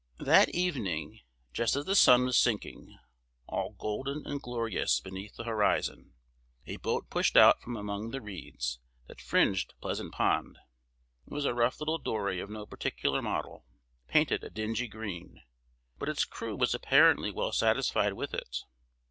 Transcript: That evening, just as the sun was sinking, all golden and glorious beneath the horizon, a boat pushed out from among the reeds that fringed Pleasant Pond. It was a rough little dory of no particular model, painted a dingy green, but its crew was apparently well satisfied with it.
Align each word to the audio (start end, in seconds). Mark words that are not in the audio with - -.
That 0.17 0.49
evening, 0.49 1.19
just 1.53 1.75
as 1.75 1.85
the 1.85 1.93
sun 1.93 2.25
was 2.25 2.35
sinking, 2.35 2.97
all 3.45 3.73
golden 3.77 4.25
and 4.25 4.41
glorious 4.41 4.99
beneath 4.99 5.35
the 5.35 5.43
horizon, 5.43 6.15
a 6.65 6.77
boat 6.77 7.11
pushed 7.11 7.37
out 7.37 7.61
from 7.61 7.77
among 7.77 8.09
the 8.09 8.19
reeds 8.19 8.79
that 9.05 9.21
fringed 9.21 9.75
Pleasant 9.79 10.11
Pond. 10.11 10.57
It 11.27 11.31
was 11.33 11.45
a 11.45 11.53
rough 11.53 11.79
little 11.79 11.99
dory 11.99 12.39
of 12.39 12.49
no 12.49 12.65
particular 12.65 13.21
model, 13.21 13.67
painted 14.07 14.43
a 14.43 14.49
dingy 14.49 14.87
green, 14.87 15.43
but 15.99 16.09
its 16.09 16.25
crew 16.25 16.55
was 16.55 16.73
apparently 16.73 17.29
well 17.31 17.51
satisfied 17.51 18.13
with 18.13 18.33
it. 18.33 18.63